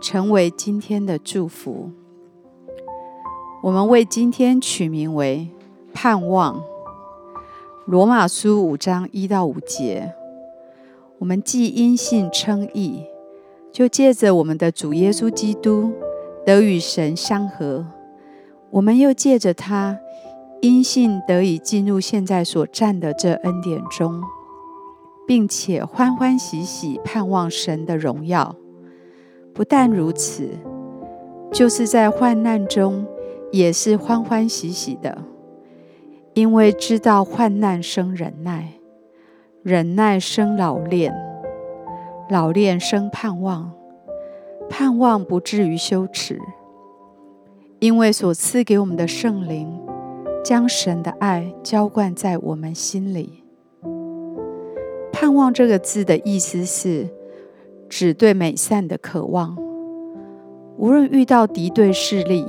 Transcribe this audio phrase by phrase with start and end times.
[0.00, 1.90] 成为今天的祝福。
[3.62, 5.48] 我们为今天取名为
[5.92, 6.62] “盼望”。
[7.86, 10.12] 罗马书五章一到五节，
[11.18, 13.04] 我们既因信称义，
[13.72, 15.92] 就借着我们的主耶稣基督
[16.44, 17.86] 得与神相合。
[18.70, 19.98] 我们又借着他
[20.60, 24.20] 因信得以进入现在所占的这恩典中，
[25.26, 28.54] 并且欢欢喜喜盼望神的荣耀。
[29.56, 30.50] 不但如此，
[31.50, 33.06] 就是在患难中
[33.50, 35.16] 也是欢欢喜喜的，
[36.34, 38.74] 因为知道患难生忍耐，
[39.62, 41.10] 忍耐生老练，
[42.28, 43.72] 老练生盼望，
[44.68, 46.38] 盼望不至于羞耻，
[47.78, 49.80] 因为所赐给我们的圣灵
[50.44, 53.42] 将神的爱浇灌在我们心里。
[55.10, 57.15] 盼望这个字的意思是。
[57.88, 59.56] 只对美善的渴望，
[60.76, 62.46] 无论遇到敌对势力、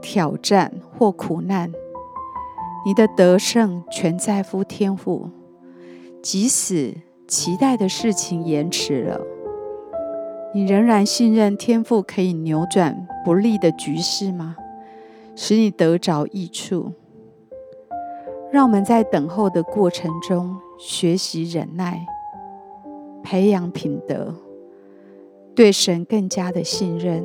[0.00, 1.72] 挑战或苦难，
[2.84, 5.30] 你的得胜全在乎天赋。
[6.22, 6.94] 即使
[7.26, 9.20] 期待的事情延迟了，
[10.54, 14.56] 你仍然信任天赋可以扭转不利的局势吗？
[15.34, 16.92] 使你得着益处。
[18.52, 22.06] 让我们在等候的过程中学习忍耐，
[23.22, 24.34] 培养品德。
[25.56, 27.24] 对神更加的信任，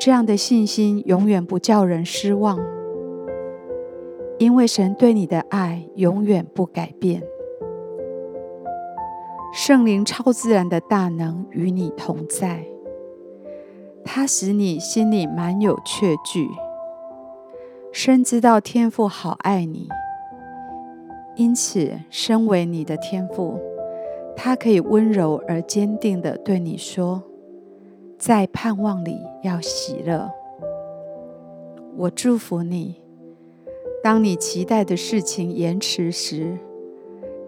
[0.00, 2.58] 这样的信心永远不叫人失望，
[4.40, 7.22] 因为神对你的爱永远不改变。
[9.54, 12.66] 圣灵超自然的大能与你同在，
[14.04, 16.48] 它使你心里满有确据，
[17.92, 19.88] 深知道天父好爱你，
[21.36, 23.75] 因此身为你的天父。
[24.36, 27.22] 他可以温柔而坚定地对你说
[28.18, 30.30] ：“在盼望里要喜乐。”
[31.96, 32.96] 我祝福你，
[34.02, 36.58] 当你期待的事情延迟时，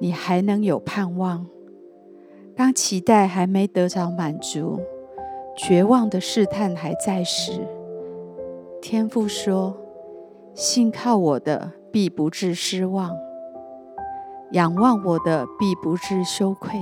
[0.01, 1.45] 你还能有盼望；
[2.57, 4.81] 当期待还没得着满足，
[5.57, 7.61] 绝望的试探还在时，
[8.81, 9.77] 天父说
[10.55, 13.15] ：“信靠我的，必不致失望。”
[14.53, 16.79] 仰望我的，必不致羞愧。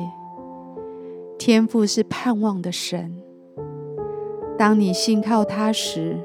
[1.38, 3.22] 天父是盼望的神。
[4.56, 6.19] 当你信靠他时，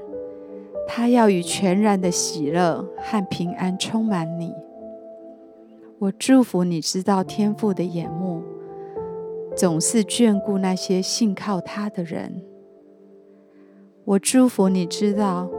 [0.88, 4.54] 他要以全然的喜乐和平安充满你。
[6.00, 8.42] 我祝福你知道天父的眼目
[9.56, 12.44] 总是眷顾那些信靠他的人。
[14.06, 15.50] 我祝福你知道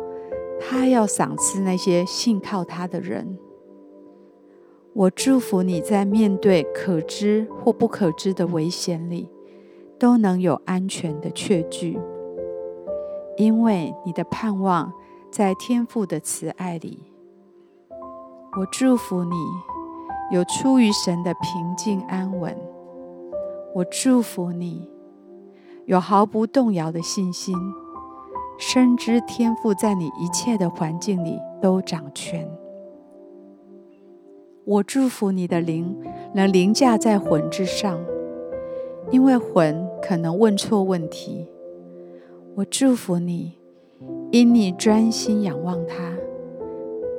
[0.59, 3.39] 他要赏赐那些信靠他的人。
[4.95, 9.29] 我祝福你在面对可知或不可知的危险里，
[9.99, 11.99] 都能有安全的确据，
[13.39, 14.93] 因为你的盼望
[15.31, 16.99] 在天父的慈爱里。
[18.59, 19.35] 我祝福你
[20.31, 22.55] 有出于神的平静安稳。
[23.75, 24.91] 我祝福你
[25.87, 27.57] 有毫不动摇的信心，
[28.59, 32.47] 深知天父在你一切的环境里都掌权。
[34.65, 35.97] 我祝福你的灵
[36.35, 37.99] 能凌驾在魂之上，
[39.11, 41.49] 因为魂可能问错问题。
[42.55, 43.55] 我祝福你，
[44.31, 46.13] 因你专心仰望他，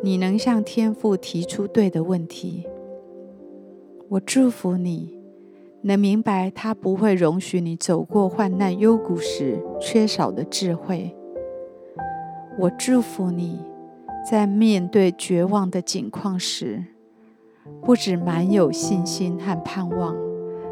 [0.01, 2.65] 你能向天父提出对的问题。
[4.07, 5.19] 我祝福你，
[5.81, 11.13] 能明白他不会容许你走过患难幽谷时缺少的智慧。
[12.57, 13.59] 我祝福你，
[14.31, 16.85] 在面对绝望的境况时，
[17.81, 20.15] 不止满有信心和盼望，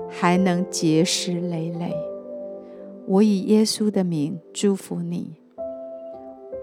[0.09, 1.95] 还能结实累累。
[3.07, 5.35] 我以耶稣的名祝福你。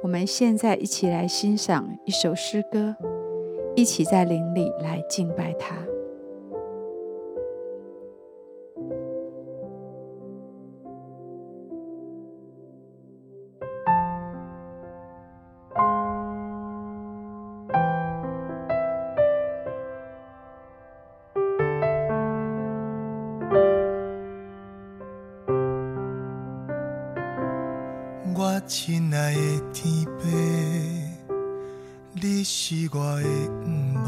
[0.03, 2.95] 我们现在一起来欣赏一首诗歌，
[3.75, 5.77] 一起在灵里来敬拜他。
[28.41, 29.41] 我亲爱的
[29.73, 30.29] 天父，
[32.13, 33.27] 你是我的
[33.65, 34.05] 恩望。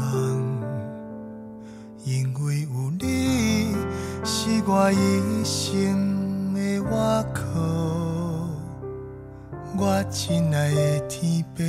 [2.05, 3.75] 因为有你，
[4.23, 6.81] 是我一生的依
[7.33, 7.43] 靠。
[9.77, 10.55] 我亲。
[10.55, 11.61] 爱的天父，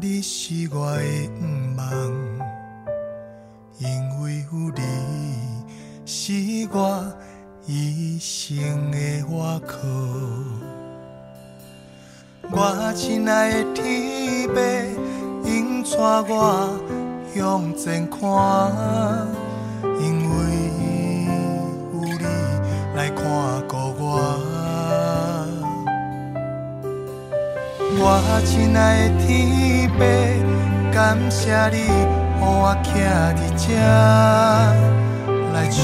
[0.00, 1.02] 你是我的
[1.40, 1.90] 恩望。
[3.80, 4.80] 因为有你，
[6.06, 7.12] 是我。
[7.64, 9.22] 一生的依
[9.64, 9.78] 靠。
[12.50, 14.58] 我亲爱的天父，
[15.48, 15.96] 应带
[16.28, 16.76] 我
[17.32, 18.18] 向前看，
[20.00, 20.34] 因为
[21.94, 22.24] 有你
[22.96, 23.22] 来看
[23.68, 24.02] 顾我。
[27.94, 28.04] 我
[28.44, 30.00] 亲爱的天父，
[30.92, 31.88] 感谢你，予
[32.40, 32.90] 我徛
[33.38, 33.70] 伫这，
[35.54, 35.78] 来唱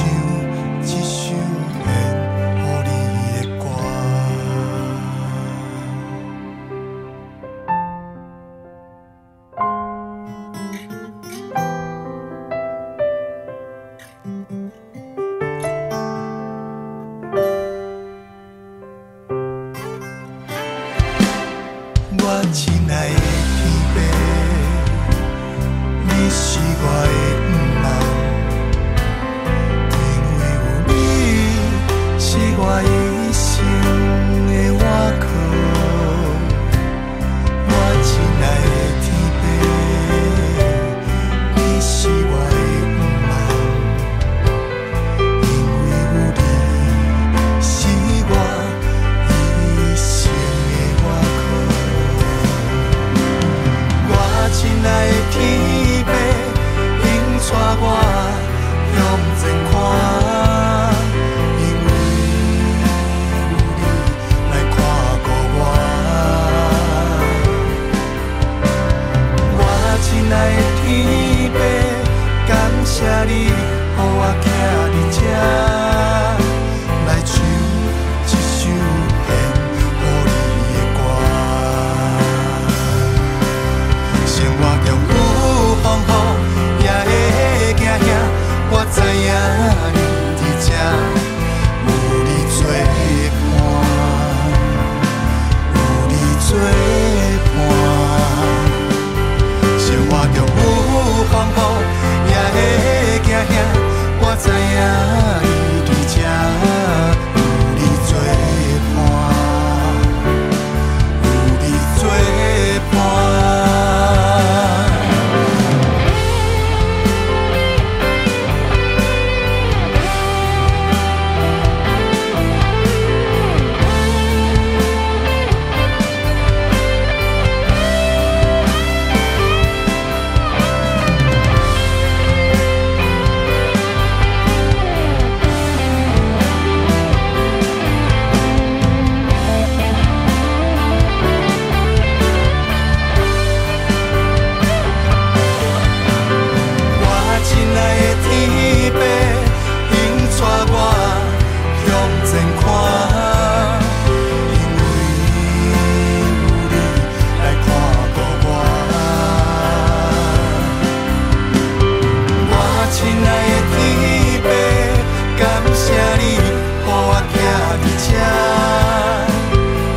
[0.83, 1.38] 一首。
[26.81, 27.38] white.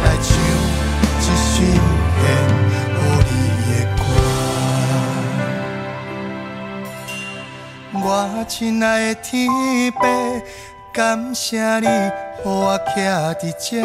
[0.03, 0.29] 来唱
[1.19, 1.53] 一首献
[2.17, 2.23] 给
[3.25, 3.31] 你
[3.67, 4.01] 的歌，
[7.93, 8.05] 我
[8.47, 9.29] 亲爱的天
[9.93, 10.00] 父，
[10.93, 12.11] 感谢你，让
[12.43, 12.97] 我站
[13.35, 13.81] 在这，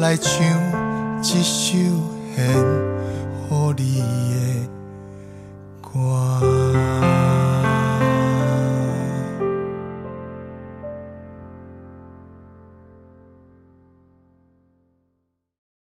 [0.00, 0.30] 来唱
[1.20, 1.72] 一首献
[2.36, 3.82] 给你
[4.30, 4.34] 的
[5.80, 5.92] 歌。